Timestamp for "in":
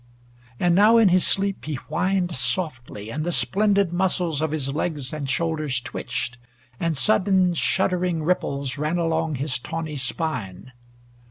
0.97-1.09